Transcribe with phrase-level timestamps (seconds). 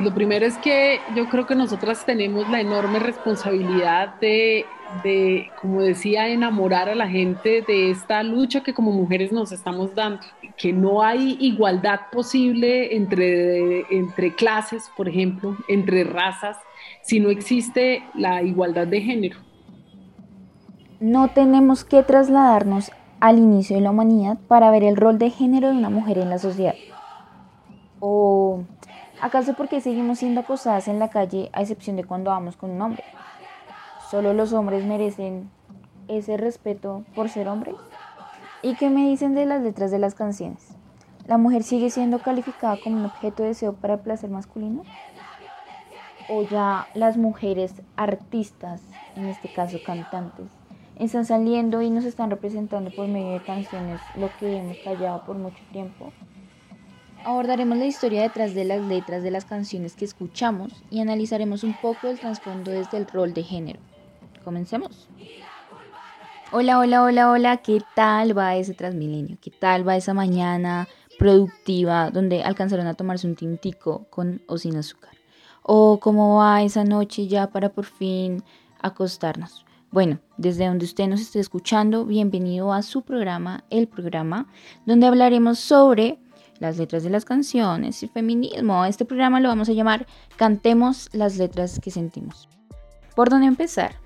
[0.00, 4.64] Lo primero es que yo creo que nosotras tenemos la enorme responsabilidad de,
[5.04, 9.94] de, como decía, enamorar a la gente de esta lucha que como mujeres nos estamos
[9.94, 10.20] dando,
[10.56, 16.56] que no hay igualdad posible entre, entre clases, por ejemplo, entre razas,
[17.02, 19.36] si no existe la igualdad de género.
[20.98, 22.90] No tenemos que trasladarnos
[23.20, 26.30] al inicio de la humanidad para ver el rol de género de una mujer en
[26.30, 26.74] la sociedad.
[29.20, 32.70] ¿O acaso porque seguimos siendo acosadas en la calle a excepción de cuando vamos con
[32.70, 33.04] un hombre?
[34.10, 35.50] ¿Solo los hombres merecen
[36.08, 37.76] ese respeto por ser hombres?
[38.62, 40.68] ¿Y qué me dicen de las letras de las canciones?
[41.26, 44.84] ¿La mujer sigue siendo calificada como un objeto de deseo para el placer masculino?
[46.28, 48.80] ¿O ya las mujeres artistas,
[49.16, 50.46] en este caso cantantes,
[50.98, 55.36] están saliendo y nos están representando por medio de canciones lo que hemos callado por
[55.36, 56.12] mucho tiempo.
[57.24, 61.74] Abordaremos la historia detrás de las letras de las canciones que escuchamos y analizaremos un
[61.74, 63.78] poco el trasfondo desde el rol de género.
[64.42, 65.06] Comencemos.
[66.50, 69.36] Hola, hola, hola, hola, ¿qué tal va ese Transmilenio?
[69.40, 74.76] ¿Qué tal va esa mañana productiva donde alcanzaron a tomarse un tintico con o sin
[74.76, 75.10] azúcar?
[75.62, 78.42] ¿O cómo va esa noche ya para por fin
[78.80, 79.66] acostarnos?
[79.92, 84.46] Bueno, desde donde usted nos esté escuchando, bienvenido a su programa, el programa,
[84.86, 86.18] donde hablaremos sobre
[86.60, 88.84] las letras de las canciones y feminismo.
[88.84, 92.48] Este programa lo vamos a llamar Cantemos las letras que sentimos.
[93.16, 93.96] ¿Por dónde empezar?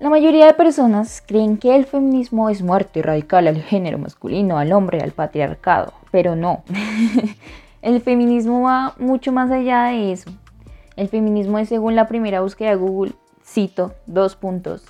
[0.00, 4.72] La mayoría de personas creen que el feminismo es muerte radical al género masculino, al
[4.72, 6.64] hombre, al patriarcado, pero no.
[7.82, 10.30] el feminismo va mucho más allá de eso.
[10.96, 13.12] El feminismo es, según la primera búsqueda de Google,
[13.44, 14.84] cito, dos puntos,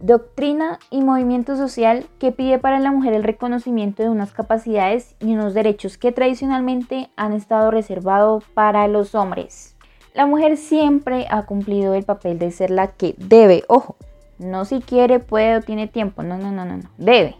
[0.00, 5.34] doctrina y movimiento social que pide para la mujer el reconocimiento de unas capacidades y
[5.34, 9.76] unos derechos que tradicionalmente han estado reservados para los hombres.
[10.14, 13.96] La mujer siempre ha cumplido el papel de ser la que debe, ojo,
[14.38, 17.36] no si quiere, puede o tiene tiempo, no, no, no, no, no, debe.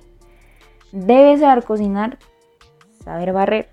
[0.93, 2.19] Debe saber cocinar,
[3.03, 3.71] saber barrer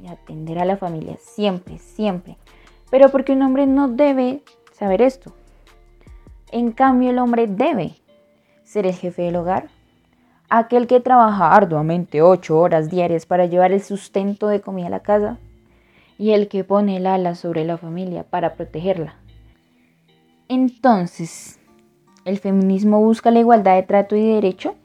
[0.00, 2.36] y atender a la familia, siempre, siempre.
[2.90, 4.42] Pero porque un hombre no debe
[4.72, 5.32] saber esto,
[6.58, 7.96] en cambio, el hombre debe
[8.64, 9.68] ser el jefe del hogar,
[10.48, 15.00] aquel que trabaja arduamente ocho horas diarias para llevar el sustento de comida a la
[15.00, 15.36] casa
[16.18, 19.16] y el que pone el ala sobre la familia para protegerla.
[20.48, 21.58] Entonces,
[22.24, 24.76] ¿el feminismo busca la igualdad de trato y derecho?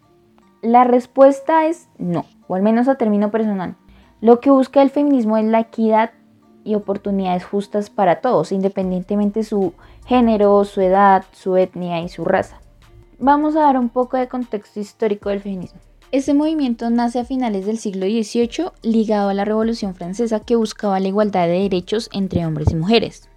[0.62, 3.76] La respuesta es no, o al menos a término personal.
[4.20, 6.12] Lo que busca el feminismo es la equidad
[6.64, 9.74] y oportunidades justas para todos, independientemente de su
[10.06, 12.62] género, su edad, su etnia y su raza.
[13.20, 15.80] Vamos a dar un poco de contexto histórico del feminismo.
[16.12, 21.00] Este movimiento nace a finales del siglo XVIII ligado a la Revolución Francesa que buscaba
[21.00, 23.30] la igualdad de derechos entre hombres y mujeres.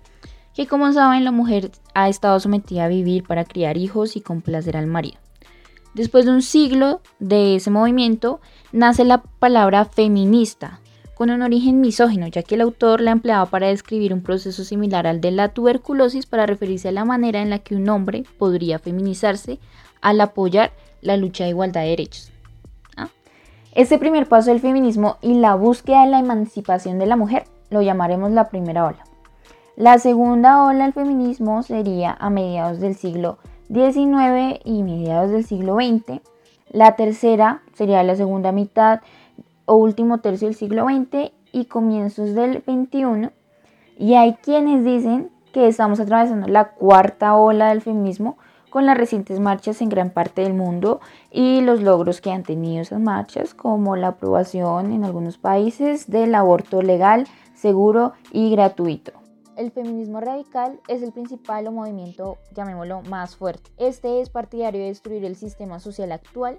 [0.55, 4.77] Que como saben la mujer ha estado sometida a vivir para criar hijos y complacer
[4.77, 5.19] al marido.
[5.95, 8.41] Después de un siglo de ese movimiento
[8.73, 10.81] nace la palabra feminista,
[11.15, 15.07] con un origen misógino, ya que el autor la empleaba para describir un proceso similar
[15.07, 18.79] al de la tuberculosis para referirse a la manera en la que un hombre podría
[18.79, 19.59] feminizarse
[20.01, 22.33] al apoyar la lucha de igualdad de derechos.
[22.97, 23.09] ¿Ah?
[23.73, 27.83] Este primer paso del feminismo y la búsqueda de la emancipación de la mujer lo
[27.83, 29.05] llamaremos la primera ola.
[29.77, 33.39] La segunda ola del feminismo sería a mediados del siglo
[33.69, 36.21] XIX y mediados del siglo XX.
[36.71, 39.01] La tercera sería la segunda mitad
[39.67, 43.31] o último tercio del siglo XX y comienzos del XXI.
[43.99, 48.37] Y hay quienes dicen que estamos atravesando la cuarta ola del feminismo
[48.71, 52.83] con las recientes marchas en gran parte del mundo y los logros que han tenido
[52.83, 59.13] esas marchas, como la aprobación en algunos países del aborto legal, seguro y gratuito.
[59.57, 63.71] El feminismo radical es el principal movimiento, llamémoslo, más fuerte.
[63.77, 66.59] Este es partidario de destruir el sistema social actual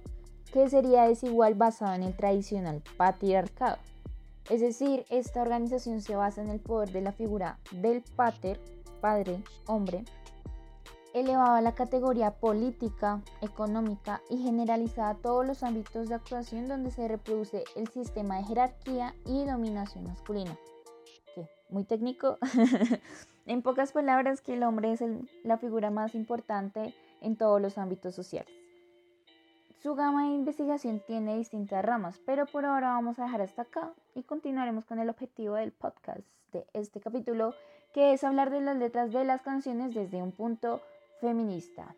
[0.55, 3.75] que sería desigual basado en el tradicional patriarcado.
[4.49, 8.61] Es decir, esta organización se basa en el poder de la figura del pater,
[9.01, 10.05] padre, hombre,
[11.13, 16.89] elevado a la categoría política, económica y generalizada a todos los ámbitos de actuación donde
[16.89, 20.57] se reproduce el sistema de jerarquía y dominación masculina.
[21.33, 21.49] ¿Qué?
[21.69, 22.37] Muy técnico.
[23.45, 25.03] en pocas palabras, que el hombre es
[25.43, 28.64] la figura más importante en todos los ámbitos sociales.
[29.85, 33.93] Su gama de investigación tiene distintas ramas, pero por ahora vamos a dejar hasta acá
[34.15, 36.21] y continuaremos con el objetivo del podcast
[36.51, 37.53] de este capítulo,
[37.93, 40.81] que es hablar de las letras de las canciones desde un punto
[41.21, 41.95] feminista.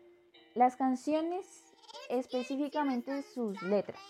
[0.54, 1.74] Las canciones,
[2.10, 4.00] específicamente sus letras.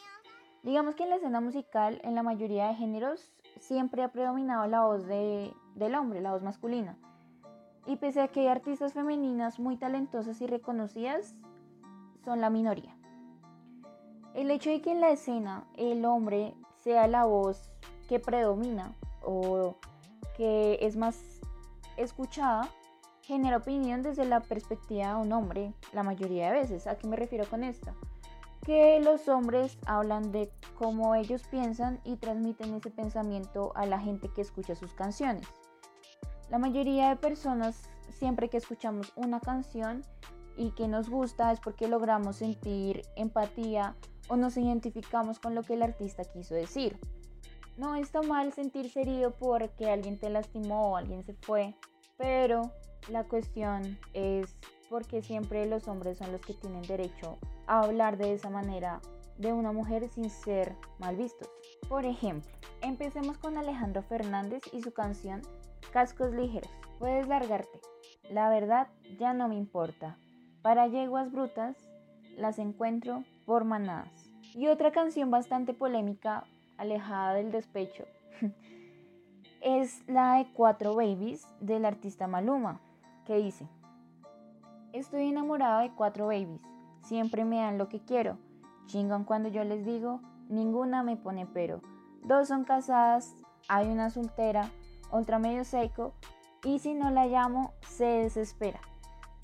[0.65, 3.31] Digamos que en la escena musical, en la mayoría de géneros,
[3.61, 6.99] siempre ha predominado la voz de, del hombre, la voz masculina.
[7.87, 11.37] Y pese a que hay artistas femeninas muy talentosas y reconocidas,
[12.25, 12.98] son la minoría.
[14.38, 16.55] El hecho de que en la escena el hombre
[16.85, 17.73] sea la voz
[18.08, 18.94] que predomina
[19.25, 19.75] o
[20.37, 21.40] que es más
[21.96, 22.69] escuchada
[23.23, 26.87] genera opinión desde la perspectiva de un hombre la mayoría de veces.
[26.87, 27.90] ¿A qué me refiero con esto?
[28.64, 34.29] Que los hombres hablan de cómo ellos piensan y transmiten ese pensamiento a la gente
[34.29, 35.49] que escucha sus canciones.
[36.49, 40.05] La mayoría de personas, siempre que escuchamos una canción
[40.56, 43.96] y que nos gusta, es porque logramos sentir empatía
[44.29, 46.99] o nos identificamos con lo que el artista quiso decir.
[47.77, 51.75] No está mal sentirse herido porque alguien te lastimó o alguien se fue,
[52.17, 52.73] pero
[53.09, 54.57] la cuestión es
[54.91, 59.01] porque siempre los hombres son los que tienen derecho a hablar de esa manera
[59.39, 61.49] de una mujer sin ser mal vistos.
[61.89, 62.51] Por ejemplo,
[62.83, 65.43] empecemos con Alejandro Fernández y su canción
[65.93, 66.71] Cascos Ligeros.
[66.99, 67.81] Puedes largarte.
[68.31, 68.89] La verdad
[69.19, 70.19] ya no me importa.
[70.63, 71.77] Para yeguas brutas
[72.38, 74.31] las encuentro por manadas.
[74.55, 76.44] Y otra canción bastante polémica
[76.76, 78.05] alejada del despecho,
[79.61, 82.81] es la de Cuatro Babies del artista Maluma,
[83.26, 83.67] que dice,
[84.93, 86.62] Estoy enamorado de cuatro babies,
[87.02, 88.38] siempre me dan lo que quiero,
[88.87, 91.82] chingan cuando yo les digo, ninguna me pone pero.
[92.25, 93.34] Dos son casadas,
[93.69, 94.70] hay una soltera,
[95.11, 96.14] otra medio seco,
[96.64, 98.81] y si no la llamo, se desespera.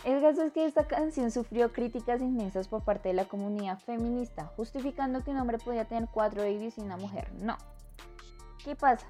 [0.04, 4.52] El caso es que esta canción sufrió críticas inmensas por parte de la comunidad feminista,
[4.54, 7.56] justificando que un hombre podía tener cuatro babies y una mujer no.
[8.62, 9.06] ¿Qué pasa?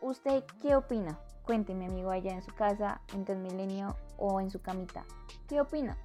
[0.00, 1.20] ¿Usted qué opina?
[1.44, 5.04] Cuénteme, amigo, allá en su casa, en Transmilenio o en su camita.
[5.48, 5.96] ¿Qué opina?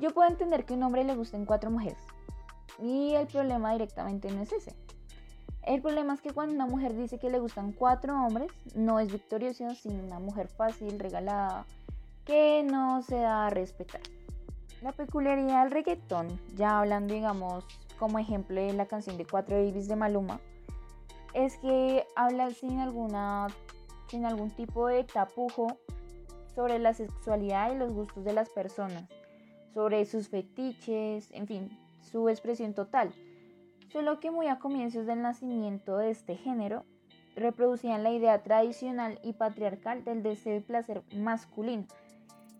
[0.00, 1.98] Yo puedo entender que a un hombre le gusten cuatro mujeres.
[2.82, 4.74] Y el problema directamente no es ese.
[5.62, 9.12] El problema es que cuando una mujer dice que le gustan cuatro hombres, no es
[9.12, 11.64] victoriosa, sino una mujer fácil, regalada,
[12.24, 14.00] que no se da a respetar.
[14.82, 17.64] La peculiaridad del reggaetón, ya hablando digamos
[17.98, 20.40] como ejemplo de la canción de Cuatro Babies de Maluma,
[21.32, 23.48] es que habla sin, alguna,
[24.08, 25.78] sin algún tipo de tapujo
[26.54, 29.08] sobre la sexualidad y los gustos de las personas,
[29.72, 33.12] sobre sus fetiches, en fin, su expresión total.
[33.92, 36.84] Solo que muy a comienzos del nacimiento de este género,
[37.36, 41.86] reproducían la idea tradicional y patriarcal del deseo y placer masculino,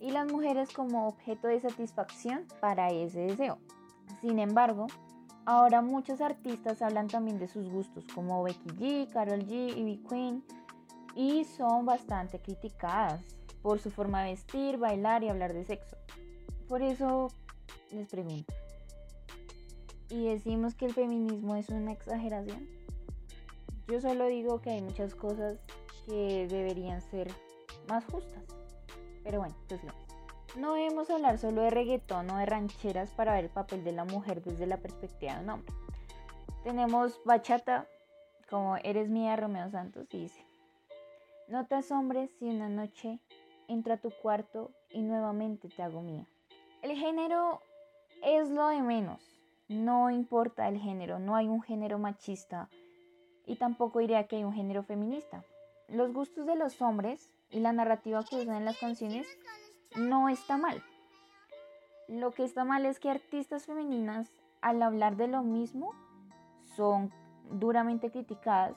[0.04, 3.56] y las mujeres como objeto de satisfacción para ese deseo.
[4.20, 4.86] Sin embargo,
[5.46, 10.44] ahora muchos artistas hablan también de sus gustos, como Becky G, Carol G, Ivy Queen,
[11.14, 13.22] y son bastante criticadas
[13.62, 15.96] por su forma de vestir, bailar y hablar de sexo.
[16.68, 17.28] Por eso
[17.90, 18.52] les pregunto,
[20.10, 22.68] ¿y decimos que el feminismo es una exageración?
[23.88, 25.58] Yo solo digo que hay muchas cosas
[26.04, 27.32] que deberían ser
[27.88, 28.63] más justas.
[29.24, 30.74] Pero bueno, pues no.
[30.74, 34.42] Debemos hablar solo de reggaetón o de rancheras para ver el papel de la mujer
[34.42, 35.74] desde la perspectiva de un hombre.
[36.62, 37.88] Tenemos bachata,
[38.48, 40.46] como Eres mía, Romeo Santos, y dice,
[41.48, 43.18] No te asombres si una noche
[43.66, 46.26] entra a tu cuarto y nuevamente te hago mía.
[46.82, 47.60] El género
[48.22, 49.20] es lo de menos,
[49.68, 52.68] no importa el género, no hay un género machista
[53.46, 55.44] y tampoco diría que hay un género feminista.
[55.88, 59.26] Los gustos de los hombres y la narrativa que usan en las canciones
[59.96, 60.82] no está mal.
[62.08, 65.92] Lo que está mal es que artistas femeninas al hablar de lo mismo
[66.76, 67.12] son
[67.50, 68.76] duramente criticadas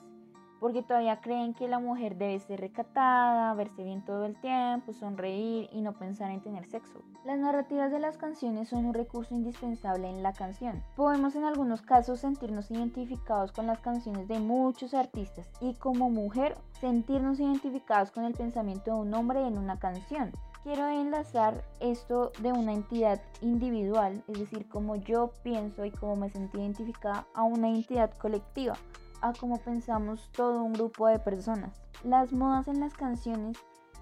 [0.60, 5.68] porque todavía creen que la mujer debe ser recatada, verse bien todo el tiempo, sonreír
[5.72, 7.02] y no pensar en tener sexo.
[7.24, 10.82] Las narrativas de las canciones son un recurso indispensable en la canción.
[10.96, 16.56] Podemos en algunos casos sentirnos identificados con las canciones de muchos artistas y como mujer
[16.80, 20.32] sentirnos identificados con el pensamiento de un hombre en una canción.
[20.64, 26.30] Quiero enlazar esto de una entidad individual, es decir, como yo pienso y cómo me
[26.30, 28.74] sentí identificada, a una entidad colectiva
[29.20, 31.72] a cómo pensamos todo un grupo de personas.
[32.04, 33.56] Las modas en las canciones,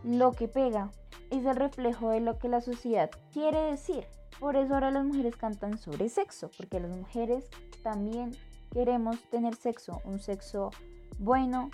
[0.05, 0.91] lo que pega,
[1.31, 4.07] es el reflejo de lo que la sociedad quiere decir.
[4.39, 7.49] Por eso ahora las mujeres cantan sobre sexo, porque las mujeres
[7.83, 8.33] también
[8.73, 10.71] queremos tener sexo, un sexo
[11.19, 11.71] bueno,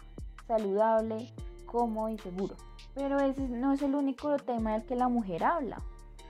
[0.46, 1.32] saludable,
[1.66, 2.54] cómodo y seguro.
[2.94, 5.82] Pero ese no es el único tema del que la mujer habla,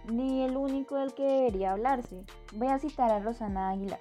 [0.06, 2.24] ni el único del que debería hablarse.
[2.54, 4.00] Voy a citar a Rosana Aguilar.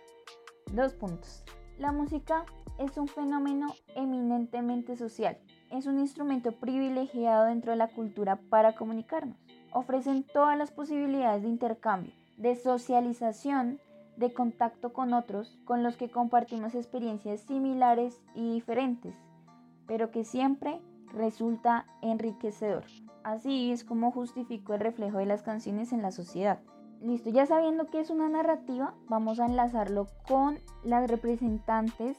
[0.71, 1.43] Dos puntos.
[1.77, 2.45] La música
[2.81, 5.37] es un fenómeno eminentemente social.
[5.69, 9.37] Es un instrumento privilegiado dentro de la cultura para comunicarnos.
[9.71, 13.79] Ofrecen todas las posibilidades de intercambio, de socialización,
[14.17, 19.15] de contacto con otros con los que compartimos experiencias similares y diferentes,
[19.87, 20.81] pero que siempre
[21.13, 22.83] resulta enriquecedor.
[23.23, 26.59] Así es como justifico el reflejo de las canciones en la sociedad.
[27.01, 32.17] Listo, ya sabiendo que es una narrativa, vamos a enlazarlo con las representantes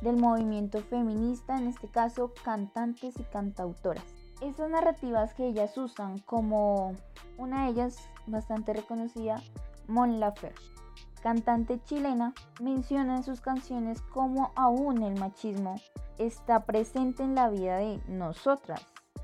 [0.00, 4.04] del movimiento feminista, en este caso cantantes y cantautoras.
[4.40, 6.94] Estas narrativas que ellas usan como
[7.36, 9.42] una de ellas bastante reconocida,
[9.86, 10.60] Mon Laferte,
[11.22, 15.76] cantante chilena, menciona en sus canciones cómo aún el machismo
[16.18, 18.80] está presente en la vida de nosotras,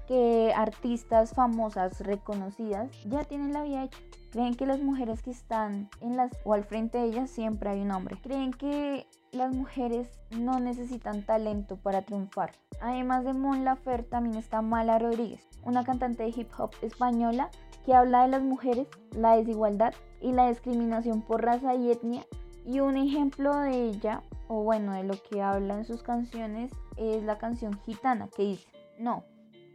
[0.07, 3.99] que artistas famosas reconocidas ya tienen la vida hecha.
[4.31, 7.81] Creen que las mujeres que están en las o al frente de ellas siempre hay
[7.81, 8.19] un hombre.
[8.23, 9.07] Creen que
[9.37, 12.53] las mujeres no necesitan talento para triunfar.
[12.81, 17.51] Además de Mon Laferte también está Mala Rodríguez, una cantante de hip hop española
[17.85, 22.25] que habla de las mujeres, la desigualdad y la discriminación por raza y etnia.
[22.65, 27.23] Y un ejemplo de ella, o bueno, de lo que habla en sus canciones, es
[27.23, 29.23] la canción Gitana, que dice, no,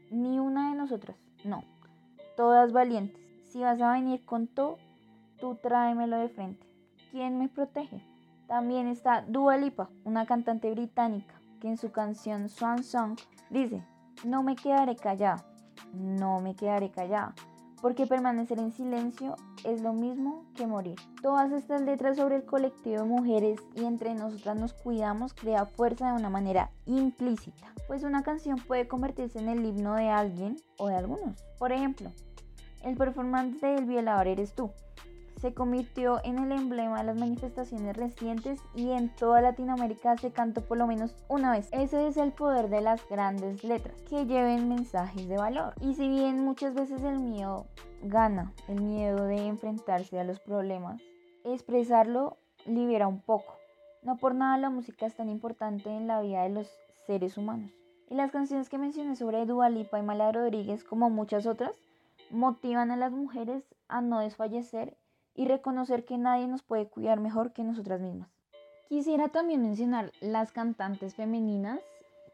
[0.10, 1.16] ni una de nosotras,
[1.46, 1.64] no,
[2.36, 3.22] todas valientes.
[3.44, 4.78] Si vas a venir con todo,
[5.40, 6.68] tú tráemelo de frente.
[7.12, 8.11] ¿Quién me protege?
[8.52, 13.18] También está Dua Lipa, una cantante británica, que en su canción Swan Song
[13.50, 13.82] dice,
[14.26, 15.46] no me quedaré callada,
[15.94, 17.34] no me quedaré callada,
[17.82, 20.98] porque permanecer en silencio es lo mismo que morir.
[21.22, 26.10] Todas estas letras sobre el colectivo de mujeres y entre nosotras nos cuidamos crea fuerza
[26.10, 30.90] de una manera implícita, pues una canción puede convertirse en el himno de alguien o
[30.90, 31.42] de algunos.
[31.58, 32.12] Por ejemplo,
[32.84, 34.72] el performance del violador eres tú,
[35.42, 40.62] se convirtió en el emblema de las manifestaciones recientes y en toda Latinoamérica se cantó
[40.62, 41.68] por lo menos una vez.
[41.72, 45.74] Ese es el poder de las grandes letras, que lleven mensajes de valor.
[45.82, 47.66] Y si bien muchas veces el miedo
[48.04, 51.02] gana, el miedo de enfrentarse a los problemas,
[51.44, 53.56] expresarlo libera un poco.
[54.04, 56.70] No por nada la música es tan importante en la vida de los
[57.08, 57.72] seres humanos.
[58.10, 61.74] Y las canciones que mencioné sobre Dua Lipa y Mala Rodríguez, como muchas otras,
[62.30, 64.98] motivan a las mujeres a no desfallecer
[65.36, 68.30] y reconocer que nadie nos puede cuidar mejor que nosotras mismas.
[68.90, 71.80] Quisiera también mencionar las cantantes femeninas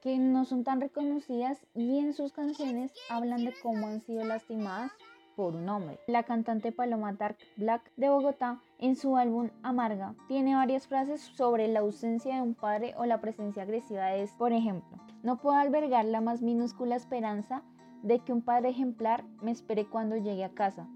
[0.01, 4.92] que no son tan reconocidas y en sus canciones hablan de cómo han sido lastimadas
[5.36, 6.00] por un hombre.
[6.08, 11.68] La cantante Paloma Dark Black de Bogotá en su álbum Amarga tiene varias frases sobre
[11.68, 14.38] la ausencia de un padre o la presencia agresiva de este.
[14.38, 17.62] Por ejemplo, no puedo albergar la más minúscula esperanza
[18.01, 20.88] de que un padre ejemplar me espere cuando llegue a casa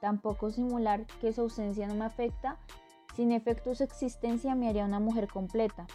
[0.00, 2.58] Tampoco simular que su ausencia no me afecta,
[3.14, 5.86] sin efecto su existencia me haría una mujer completa.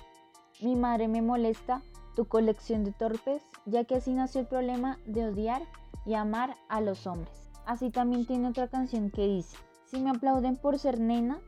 [0.61, 1.81] Mi madre me molesta
[2.15, 5.61] tu colección de torpes, ya que así nació el problema de odiar
[6.05, 7.49] y amar a los hombres.
[7.65, 11.39] Así también tiene otra canción que dice, si me aplauden por ser nena,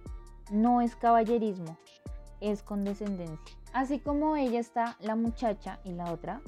[0.52, 1.78] no es caballerismo,
[2.40, 3.58] es condescendencia.
[3.74, 6.42] Así como ella está la muchacha y la otra,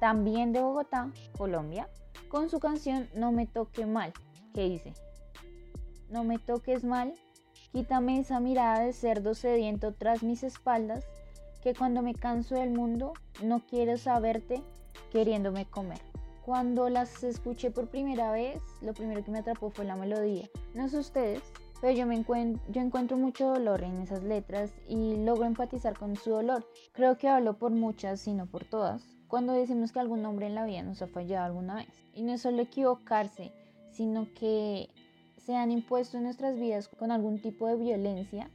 [0.00, 1.88] también de Bogotá, Colombia,
[2.28, 4.12] con su canción No me toque mal,
[4.54, 4.94] que dice,
[6.14, 7.12] no me toques mal,
[7.72, 11.04] quítame esa mirada de cerdo sediento tras mis espaldas,
[11.60, 14.62] que cuando me canso del mundo no quiero saberte
[15.10, 16.00] queriéndome comer.
[16.44, 20.48] Cuando las escuché por primera vez, lo primero que me atrapó fue la melodía.
[20.74, 21.42] No sé ustedes,
[21.80, 26.64] pero yo, me encuentro, mucho dolor en esas letras y logro empatizar con su dolor.
[26.92, 30.64] Creo que hablo por muchas, sino por todas, cuando decimos que algún hombre en la
[30.64, 31.88] vida nos ha fallado alguna vez.
[32.14, 33.50] Y no es solo equivocarse,
[33.90, 34.90] sino que
[35.44, 38.50] se han impuesto en nuestras vidas con algún tipo de violencia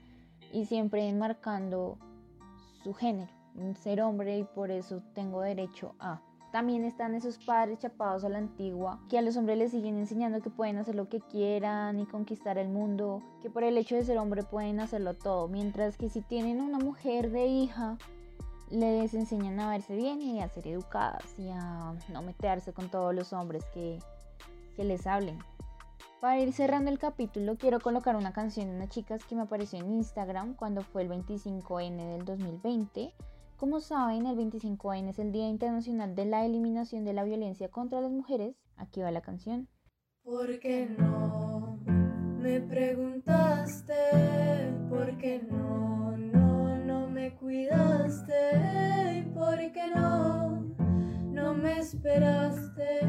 [0.51, 1.97] y siempre enmarcando
[2.83, 3.31] su género,
[3.79, 6.21] ser hombre y por eso tengo derecho a.
[6.51, 10.41] También están esos padres chapados a la antigua que a los hombres les siguen enseñando
[10.41, 14.03] que pueden hacer lo que quieran y conquistar el mundo, que por el hecho de
[14.03, 17.99] ser hombre pueden hacerlo todo, mientras que si tienen una mujer de hija,
[18.71, 23.13] les enseñan a verse bien y a ser educadas y a no meterse con todos
[23.13, 23.99] los hombres que,
[24.75, 25.37] que les hablen.
[26.19, 29.79] Para ir cerrando el capítulo, quiero colocar una canción de unas chicas que me apareció
[29.79, 33.13] en Instagram cuando fue el 25N del 2020.
[33.55, 38.01] Como saben, el 25N es el Día Internacional de la Eliminación de la Violencia contra
[38.01, 38.57] las Mujeres.
[38.75, 39.69] Aquí va la canción.
[40.21, 43.93] ¿Por qué no me preguntaste?
[44.89, 48.33] ¿Por qué no, no, no me cuidaste?
[49.33, 50.65] ¿Por qué no,
[51.31, 52.99] no me esperaste?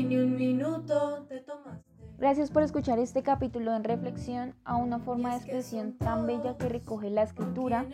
[0.00, 1.84] Ni un minuto te tomaste.
[2.18, 6.68] Gracias por escuchar este capítulo en reflexión a una forma de expresión tan bella que
[6.68, 7.84] recoge la escritura,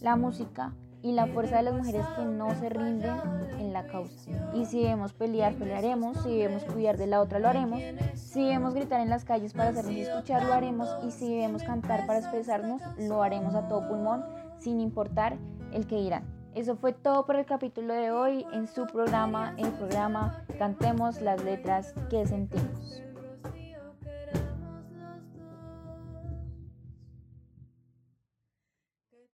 [0.00, 0.72] la música
[1.02, 3.16] y la fuerza de las mujeres que no se rinden
[3.58, 4.30] en la causa.
[4.54, 7.80] Y si debemos pelear, pelearemos, si debemos cuidar de la otra, lo haremos,
[8.14, 12.06] si debemos gritar en las calles para hacernos escuchar, lo haremos, y si debemos cantar
[12.06, 14.22] para expresarnos, lo haremos a todo pulmón,
[14.58, 15.38] sin importar
[15.72, 16.37] el que dirán.
[16.58, 21.44] Eso fue todo por el capítulo de hoy en su programa, el programa Cantemos las
[21.44, 23.07] letras que sentimos.